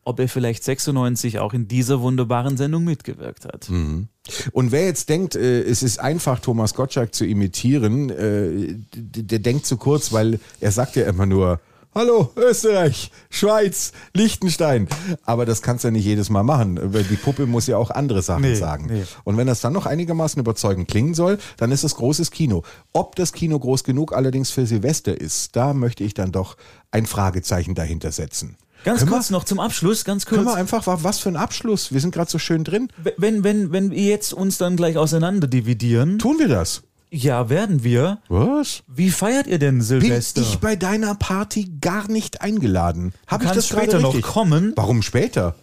[0.06, 3.70] ob er vielleicht 96 auch in dieser wunderbaren Sendung mitgewirkt hat.
[3.70, 4.08] Mhm.
[4.52, 9.66] Und wer jetzt denkt, äh, es ist einfach, Thomas Gottschalk zu imitieren, äh, der denkt
[9.66, 11.60] zu kurz, weil er sagt ja immer nur,
[11.96, 14.88] Hallo, Österreich, Schweiz, Liechtenstein.
[15.26, 16.80] Aber das kannst du ja nicht jedes Mal machen,
[17.10, 18.88] die Puppe muss ja auch andere Sachen Nee, sagen.
[18.90, 19.04] nee.
[19.24, 22.64] Und wenn das dann noch einigermaßen überzeugend klingen soll, dann ist es großes Kino.
[22.94, 26.58] Ob das Kino groß genug allerdings für Silvester ist, da möchte ich dann doch
[26.90, 28.58] ein Fragezeichen dahinter setzen.
[28.84, 30.56] Ganz Können wir- kurz noch zum Abschluss, ganz Können kurz.
[30.56, 31.94] wir einfach, wa- was für ein Abschluss?
[31.94, 32.90] Wir sind gerade so schön drin.
[33.18, 36.82] Wenn, wenn, wenn wir jetzt uns dann gleich auseinander dividieren, Tun wir das?
[37.16, 38.18] Ja, werden wir.
[38.28, 38.84] Was?
[38.88, 40.42] Wie feiert ihr denn Bin Silvester?
[40.42, 43.14] ich bei deiner Party gar nicht eingeladen?
[43.28, 44.74] Habe ich kannst das später noch kommen.
[44.76, 45.56] Warum später?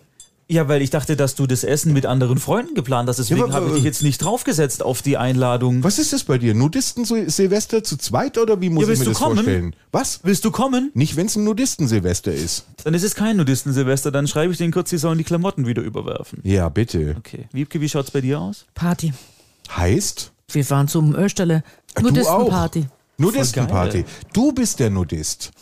[0.49, 3.19] Ja, weil ich dachte, dass du das Essen mit anderen Freunden geplant hast.
[3.21, 5.85] Deswegen aber- habe ich dich jetzt nicht draufgesetzt auf die Einladung.
[5.85, 6.55] Was ist das bei dir?
[6.55, 9.35] Nudisten Silvester zu zweit oder wie muss Ja, ich willst mir du das kommen?
[9.37, 9.77] vorstellen?
[9.93, 10.21] Was?
[10.25, 10.91] Willst du kommen?
[10.95, 12.65] Nicht, wenn es ein Nudisten-Silvester ist.
[12.83, 14.11] Dann ist es kein Nudisten-Silvester.
[14.11, 16.41] Dann schreibe ich denen kurz, sie sollen die Klamotten wieder überwerfen.
[16.43, 17.15] Ja, bitte.
[17.19, 17.47] Okay.
[17.53, 18.67] Wiebke, wie schaut's bei dir aus?
[18.75, 19.13] Party.
[19.77, 20.33] Heißt?
[20.53, 21.63] Wir fahren zum Österle.
[21.97, 22.03] Auch?
[22.03, 22.87] Nudistenparty.
[23.19, 24.05] Nudistenparty.
[24.33, 25.53] Du bist der Nudist.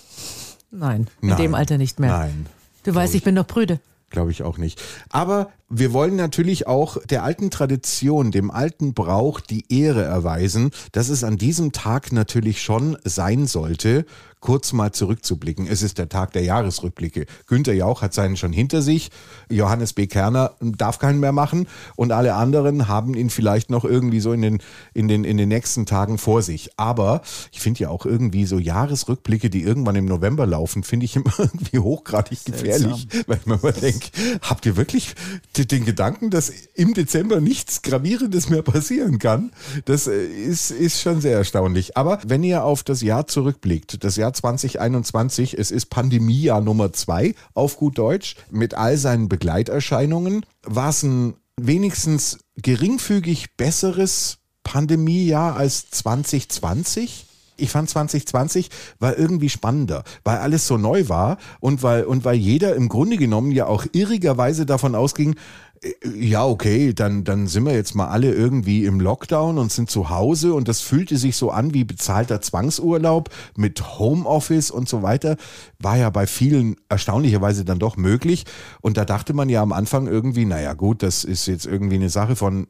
[0.71, 1.39] Nein, in Nein.
[1.39, 2.11] dem Alter nicht mehr.
[2.11, 2.47] Nein.
[2.85, 3.81] Du weißt, ich bin doch prüde.
[4.11, 4.81] Glaube ich auch nicht.
[5.11, 11.11] Aber wir wollen natürlich auch der alten Tradition, dem alten Brauch die Ehre erweisen, dass
[11.11, 14.07] es an diesem Tag natürlich schon sein sollte,
[14.41, 15.67] kurz mal zurückzublicken.
[15.67, 17.27] Es ist der Tag der Jahresrückblicke.
[17.47, 19.11] Günter Jauch hat seinen schon hinter sich.
[19.51, 20.07] Johannes B.
[20.07, 24.43] Kerner darf keinen mehr machen und alle anderen haben ihn vielleicht noch irgendwie so in
[24.43, 24.59] den,
[24.95, 26.71] in den, in den nächsten Tagen vor sich.
[26.77, 27.23] Aber
[27.53, 31.33] ich finde ja auch irgendwie so Jahresrückblicke, die irgendwann im November laufen, finde ich immer
[31.39, 34.09] irgendwie hochgradig gefährlich, weil ich mir mal denke,
[34.43, 35.15] habt ihr wirklich
[35.57, 39.53] den Gedanken, dass im Dezember nichts Gravierendes mehr passieren kann?
[39.85, 41.97] Das äh, ist, ist schon sehr erstaunlich.
[41.97, 47.35] Aber wenn ihr auf das Jahr zurückblickt, das Jahr 2021, es ist Pandemiejahr Nummer zwei
[47.55, 55.91] auf gut Deutsch, mit all seinen Begleiterscheinungen, war es ein wenigstens geringfügig besseres Pandemiejahr als
[55.91, 57.29] 2020?
[57.59, 62.37] ich fand 2020 war irgendwie spannender, weil alles so neu war und weil, und weil
[62.37, 65.35] jeder im Grunde genommen ja auch irrigerweise davon ausging,
[66.15, 70.11] ja, okay, dann, dann sind wir jetzt mal alle irgendwie im Lockdown und sind zu
[70.11, 75.37] Hause und das fühlte sich so an wie bezahlter Zwangsurlaub mit Homeoffice und so weiter.
[75.79, 78.45] War ja bei vielen erstaunlicherweise dann doch möglich.
[78.81, 82.11] Und da dachte man ja am Anfang irgendwie, naja gut, das ist jetzt irgendwie eine
[82.11, 82.67] Sache von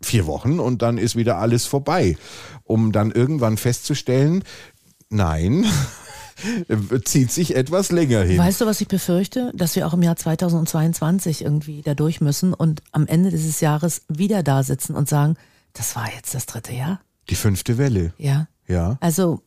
[0.00, 2.16] vier Wochen und dann ist wieder alles vorbei.
[2.64, 4.44] Um dann irgendwann festzustellen,
[5.10, 5.66] nein,
[7.04, 8.38] zieht sich etwas länger hin.
[8.38, 9.52] Weißt du, was ich befürchte?
[9.54, 14.02] Dass wir auch im Jahr 2022 irgendwie da durch müssen und am Ende dieses Jahres
[14.08, 15.36] wieder da sitzen und sagen,
[15.72, 17.00] das war jetzt das dritte Jahr?
[17.30, 18.12] Die fünfte Welle.
[18.18, 18.48] Ja.
[18.68, 18.96] Ja.
[19.00, 19.42] Also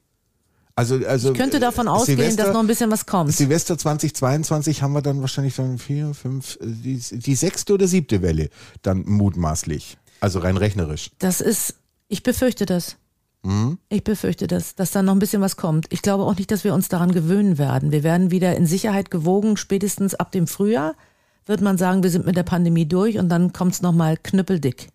[0.75, 3.34] also, also ich könnte davon äh, ausgehen, Silvester- dass noch ein bisschen was kommt.
[3.34, 8.21] Silvester 2022 haben wir dann wahrscheinlich dann vier, fünf, äh, die, die sechste oder siebte
[8.21, 8.49] Welle
[8.82, 9.97] dann mutmaßlich.
[10.21, 11.12] Also rein rechnerisch.
[11.19, 11.75] Das ist,
[12.08, 12.95] ich befürchte das.
[13.43, 13.78] Mhm.
[13.89, 15.88] Ich befürchte das, dass da noch ein bisschen was kommt.
[15.89, 17.91] Ich glaube auch nicht, dass wir uns daran gewöhnen werden.
[17.91, 20.95] Wir werden wieder in Sicherheit gewogen, spätestens ab dem Frühjahr
[21.45, 24.89] wird man sagen, wir sind mit der Pandemie durch und dann kommt es nochmal knüppeldick.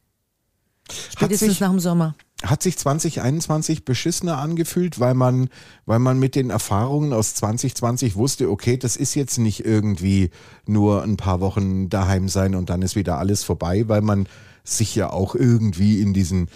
[1.10, 2.14] Spätestens sich- nach dem Sommer.
[2.44, 5.48] Hat sich 2021 beschissener angefühlt, weil man,
[5.86, 10.30] weil man mit den Erfahrungen aus 2020 wusste, okay, das ist jetzt nicht irgendwie
[10.66, 14.28] nur ein paar Wochen daheim sein und dann ist wieder alles vorbei, weil man
[14.62, 16.48] sich ja auch irgendwie in diesen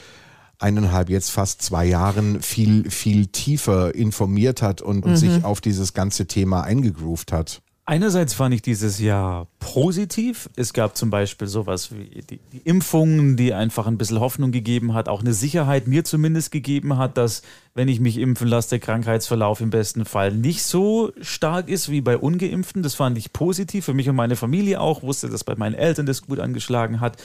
[0.59, 5.95] eineinhalb, jetzt fast zwei Jahren viel, viel tiefer informiert hat und, und sich auf dieses
[5.95, 7.63] ganze Thema eingegroovt hat.
[7.89, 10.51] Einerseits fand ich dieses Jahr positiv.
[10.57, 14.93] Es gab zum Beispiel sowas wie die, die Impfungen, die einfach ein bisschen Hoffnung gegeben
[14.93, 17.41] hat, auch eine Sicherheit mir zumindest gegeben hat, dass
[17.75, 22.03] wenn ich mich impfen lasse, der Krankheitsverlauf im besten Fall nicht so stark ist wie
[22.03, 22.83] bei ungeimpften.
[22.83, 25.03] Das fand ich positiv für mich und meine Familie auch.
[25.03, 27.17] Wusste, dass bei meinen Eltern das gut angeschlagen hat.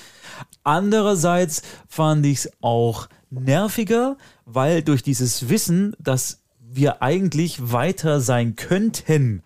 [0.63, 8.55] Andererseits fand ich es auch nerviger, weil durch dieses Wissen, dass wir eigentlich weiter sein
[8.55, 9.43] könnten,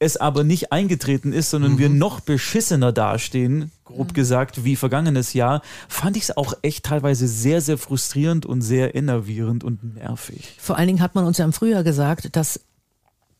[0.00, 5.60] es aber nicht eingetreten ist, sondern wir noch beschissener dastehen, grob gesagt, wie vergangenes Jahr,
[5.88, 10.56] fand ich es auch echt teilweise sehr, sehr frustrierend und sehr innervierend und nervig.
[10.58, 12.60] Vor allen Dingen hat man uns ja im Frühjahr gesagt, dass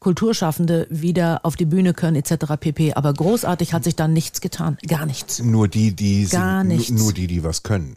[0.00, 2.54] Kulturschaffende wieder auf die Bühne können etc.
[2.60, 2.94] pp.
[2.94, 4.76] Aber großartig hat sich da nichts getan.
[4.86, 5.42] Gar nichts.
[5.42, 6.90] Nur die, die Gar sind, nichts.
[6.90, 7.96] nur die, die was können.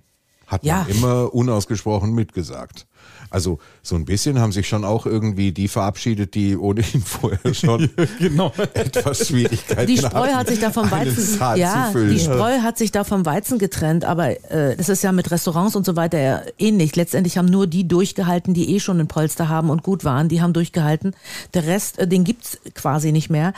[0.54, 0.86] Hat Ja.
[0.88, 2.86] man immer unausgesprochen mitgesagt.
[3.30, 7.90] Also so ein bisschen haben sich schon auch irgendwie die verabschiedet, die ohnehin vorher schon
[8.20, 8.52] Genau.
[8.74, 12.92] etwas Schwierigkeiten Die Spreu hatten, hat sich da vom Weizen, ja, die Spreu hat sich
[12.92, 16.96] da vom Weizen getrennt, aber äh, das ist ja mit Restaurants und so weiter ähnlich.
[16.96, 20.42] Letztendlich haben nur die durchgehalten, die eh schon ein Polster haben und gut waren, die
[20.42, 21.16] haben durchgehalten.
[21.56, 23.54] Der Rest, äh, den gibt's quasi nicht mehr.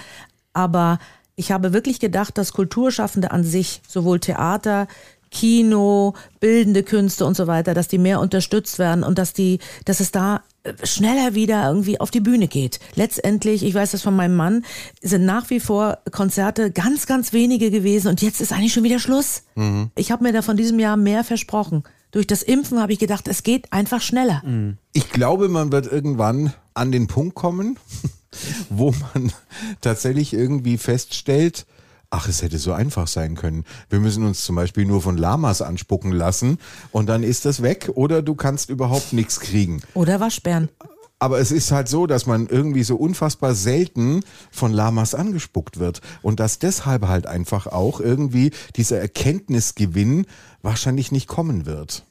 [0.53, 0.99] Aber
[1.35, 4.87] ich habe wirklich gedacht, dass Kulturschaffende an sich, sowohl Theater,
[5.35, 9.99] Kino, bildende Künste und so weiter, dass die mehr unterstützt werden und dass die, dass
[9.99, 12.79] es da äh, schneller wieder irgendwie auf die Bühne geht.
[12.95, 14.63] Letztendlich, ich weiß das von meinem Mann,
[15.01, 18.99] sind nach wie vor Konzerte ganz, ganz wenige gewesen und jetzt ist eigentlich schon wieder
[18.99, 19.43] Schluss.
[19.95, 21.83] Ich habe mir da von diesem Jahr mehr versprochen.
[22.11, 24.41] Durch das Impfen habe ich gedacht, es geht einfach schneller.
[24.93, 27.77] Ich glaube, man wird irgendwann an den Punkt kommen,
[28.69, 29.33] wo man
[29.81, 31.65] tatsächlich irgendwie feststellt,
[32.15, 33.65] ach, es hätte so einfach sein können.
[33.89, 36.59] Wir müssen uns zum Beispiel nur von Lamas anspucken lassen
[36.91, 39.81] und dann ist das weg oder du kannst überhaupt nichts kriegen.
[39.95, 40.69] Oder Waschbären.
[41.19, 46.01] Aber es ist halt so, dass man irgendwie so unfassbar selten von Lamas angespuckt wird
[46.21, 50.25] und dass deshalb halt einfach auch irgendwie dieser Erkenntnisgewinn
[50.61, 52.05] wahrscheinlich nicht kommen wird.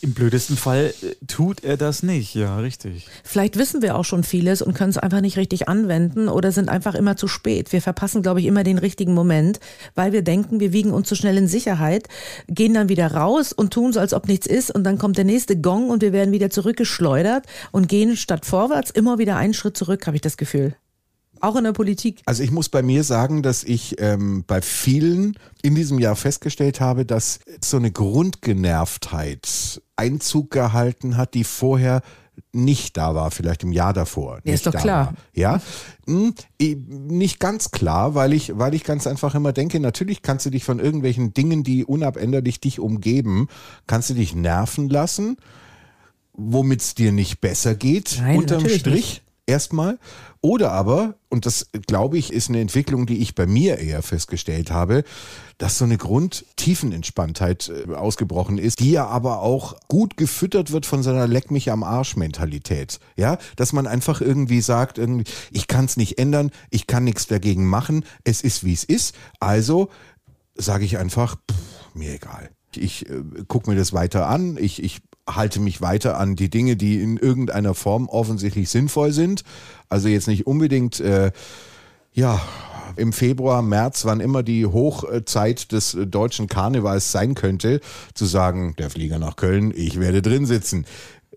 [0.00, 3.08] Im blödesten Fall äh, tut er das nicht, ja, richtig.
[3.24, 6.68] Vielleicht wissen wir auch schon vieles und können es einfach nicht richtig anwenden oder sind
[6.68, 7.72] einfach immer zu spät.
[7.72, 9.58] Wir verpassen, glaube ich, immer den richtigen Moment,
[9.96, 12.06] weil wir denken, wir wiegen uns zu schnell in Sicherheit,
[12.46, 15.24] gehen dann wieder raus und tun so, als ob nichts ist und dann kommt der
[15.24, 19.76] nächste Gong und wir werden wieder zurückgeschleudert und gehen statt vorwärts immer wieder einen Schritt
[19.76, 20.76] zurück, habe ich das Gefühl.
[21.40, 22.22] Auch in der Politik.
[22.26, 26.80] Also ich muss bei mir sagen, dass ich ähm, bei vielen in diesem Jahr festgestellt
[26.80, 32.02] habe, dass so eine Grundgenervtheit Einzug gehalten hat, die vorher
[32.52, 34.40] nicht da war, vielleicht im Jahr davor.
[34.44, 35.06] Ja, ist nicht doch da klar.
[35.06, 35.14] War.
[35.34, 35.60] Ja,
[36.06, 40.50] Hm, nicht ganz klar, weil ich, weil ich ganz einfach immer denke, natürlich kannst du
[40.50, 43.48] dich von irgendwelchen Dingen, die unabänderlich dich umgeben,
[43.86, 45.36] kannst du dich nerven lassen,
[46.32, 49.22] womit es dir nicht besser geht, Nein, unterm Strich nicht.
[49.48, 49.98] Erstmal.
[50.40, 54.70] Oder aber, und das glaube ich, ist eine Entwicklung, die ich bei mir eher festgestellt
[54.70, 55.02] habe,
[55.56, 61.02] dass so eine Grundtiefenentspanntheit äh, ausgebrochen ist, die ja aber auch gut gefüttert wird von
[61.02, 63.00] so einer Leck mich am Arsch Mentalität.
[63.16, 67.26] Ja, dass man einfach irgendwie sagt, irgendwie, ich kann es nicht ändern, ich kann nichts
[67.26, 69.16] dagegen machen, es ist wie es ist.
[69.40, 69.88] Also
[70.54, 72.50] sage ich einfach, pff, mir egal.
[72.76, 76.76] Ich äh, gucke mir das weiter an, ich, ich halte mich weiter an die Dinge,
[76.76, 79.42] die in irgendeiner Form offensichtlich sinnvoll sind.
[79.88, 81.32] Also jetzt nicht unbedingt, äh,
[82.12, 82.40] ja,
[82.96, 87.80] im Februar, März, wann immer die Hochzeit des deutschen Karnevals sein könnte,
[88.14, 90.84] zu sagen, der Flieger nach Köln, ich werde drin sitzen.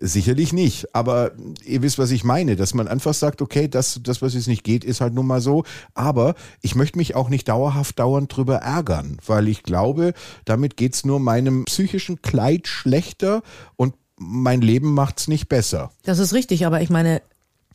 [0.04, 1.30] Sicherlich nicht, aber
[1.64, 4.64] ihr wisst, was ich meine, dass man einfach sagt, okay, das, das, was jetzt nicht
[4.64, 5.62] geht, ist halt nun mal so.
[5.94, 10.12] Aber ich möchte mich auch nicht dauerhaft dauernd drüber ärgern, weil ich glaube,
[10.44, 13.42] damit geht's nur meinem psychischen Kleid schlechter
[13.76, 15.92] und mein Leben macht's nicht besser.
[16.02, 17.22] Das ist richtig, aber ich meine,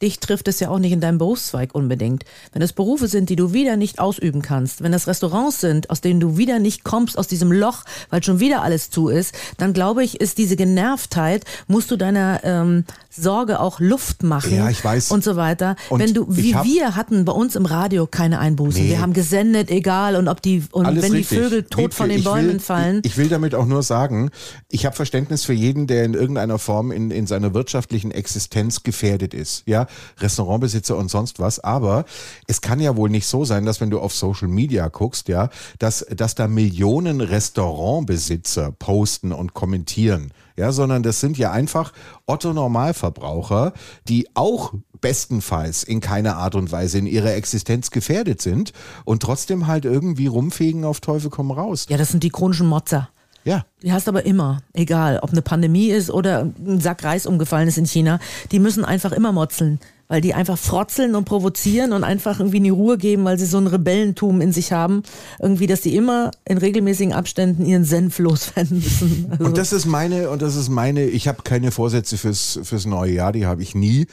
[0.02, 2.24] dich trifft es ja auch nicht in deinem Berufszweig unbedingt.
[2.54, 6.02] Wenn es Berufe sind, die du wieder nicht ausüben kannst, wenn es Restaurants sind, aus
[6.02, 9.74] denen du wieder nicht kommst, aus diesem Loch, weil schon wieder alles zu ist, dann
[9.74, 14.84] glaube ich, ist diese Genervtheit, musst du deiner ähm, Sorge auch Luft machen Ja, ich
[14.84, 15.12] weiß.
[15.12, 15.76] und so weiter.
[15.90, 18.82] Und wenn du, wie wir hatten bei uns im Radio keine Einbußen.
[18.82, 18.90] Nee.
[18.90, 21.30] Wir haben gesendet, egal, und ob die, und Alles wenn richtig.
[21.38, 23.02] die Vögel tot Wiebke, von den Bäumen will, fallen.
[23.04, 24.30] Ich, ich will damit auch nur sagen,
[24.70, 29.34] ich habe Verständnis für jeden, der in irgendeiner Form in, in seiner wirtschaftlichen Existenz gefährdet
[29.34, 29.64] ist.
[29.66, 29.87] Ja,
[30.20, 31.60] Restaurantbesitzer und sonst was.
[31.60, 32.06] Aber
[32.48, 35.50] es kann ja wohl nicht so sein, dass wenn du auf Social Media guckst, ja,
[35.80, 40.32] dass, dass da Millionen Restaurantbesitzer posten und kommentieren.
[40.56, 41.94] Ja, sondern das sind ja einfach
[42.26, 43.74] Otto Normalverbraucher,
[44.08, 48.74] die auch bestenfalls in keiner Art und Weise in ihrer Existenz gefährdet sind
[49.06, 51.86] und trotzdem halt irgendwie rumfegen auf Teufel komm raus.
[51.90, 53.10] ja, das sind die chronischen Motzer.
[53.48, 53.66] Ja.
[53.82, 57.78] Die hast aber immer, egal, ob eine Pandemie ist oder ein Sack Reis umgefallen ist
[57.78, 58.20] in China,
[58.52, 62.64] die müssen einfach immer motzeln, weil die einfach frotzeln und provozieren und einfach irgendwie in
[62.64, 65.04] die Ruhe geben, weil sie so ein Rebellentum in sich haben,
[65.40, 69.28] irgendwie, dass sie immer in regelmäßigen Abständen ihren Senf loswerden müssen.
[69.32, 72.86] Also, Und das ist meine, und das ist meine, ich habe keine Vorsätze fürs, fürs
[72.86, 74.08] neue Jahr, die habe ich nie,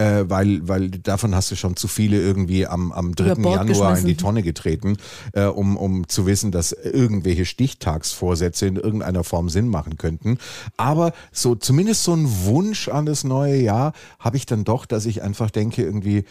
[0.00, 3.24] äh, weil, weil davon hast du schon zu viele irgendwie am, am 3.
[3.24, 4.96] Über Bord Januar in die Tonne getreten,
[5.32, 10.38] äh, um, um zu wissen, dass irgendwelche Stichtagsvorsätze in irgendeiner Form Sinn machen könnten.
[10.76, 15.04] Aber so zumindest so ein Wunsch an das neue Jahr habe ich dann doch, dass
[15.04, 16.24] ich einfach denke, irgendwie,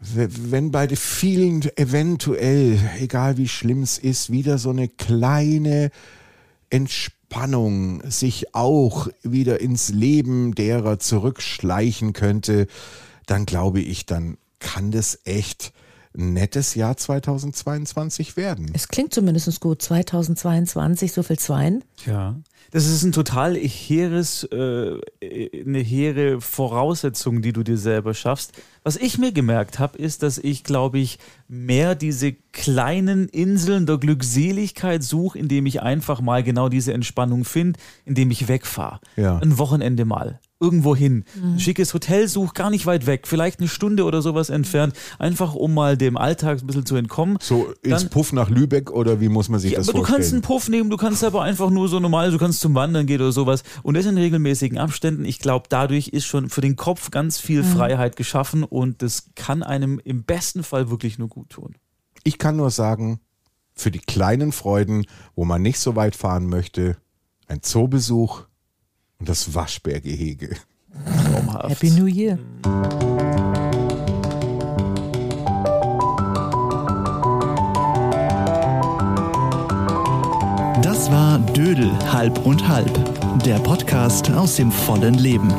[0.00, 5.90] wenn bei vielen eventuell, egal wie schlimm es ist, wieder so eine kleine
[6.68, 12.66] Entspannung sich auch wieder ins Leben derer zurückschleichen könnte,
[13.26, 15.72] dann glaube ich, dann kann das echt
[16.14, 18.70] nettes Jahr 2022 werden.
[18.74, 21.84] es klingt zumindest gut, 2022, so viel Zweien.
[22.06, 22.36] Ja.
[22.72, 28.52] Das ist ein total hehres, äh, eine hehre Voraussetzung, die du dir selber schaffst.
[28.82, 33.98] Was ich mir gemerkt habe, ist, dass ich, glaube ich, mehr diese kleinen Inseln der
[33.98, 39.00] Glückseligkeit suche, indem ich einfach mal genau diese Entspannung finde, indem ich wegfahre.
[39.16, 39.36] Ja.
[39.36, 40.40] Ein Wochenende mal.
[40.62, 41.24] Irgendwo hin.
[41.42, 45.54] Ein schickes Hotel such, gar nicht weit weg, vielleicht eine Stunde oder sowas entfernt, einfach
[45.54, 47.36] um mal dem Alltag ein bisschen zu entkommen.
[47.40, 50.04] So ins Dann- Puff nach Lübeck oder wie muss man sich ja, das aber du
[50.04, 50.60] kannst einen vorstellen?
[50.60, 53.32] Puff nehmen, du kannst aber einfach nur so normal, du kannst zum Wandern gehen oder
[53.32, 53.64] sowas.
[53.82, 55.24] Und das in regelmäßigen Abständen.
[55.24, 59.62] Ich glaube, dadurch ist schon für den Kopf ganz viel Freiheit geschaffen und das kann
[59.64, 61.74] einem im besten Fall wirklich nur gut tun.
[62.24, 63.18] ich kann nur sagen,
[63.74, 66.96] für die kleinen Freuden, wo man nicht so weit fahren möchte,
[67.48, 68.42] ein Zoobesuch
[69.22, 70.56] und das Waschbärgehege.
[71.30, 71.70] Traumhaft.
[71.70, 72.36] Happy New Year.
[80.82, 82.92] Das war Dödel halb und halb,
[83.44, 85.52] der Podcast aus dem vollen Leben.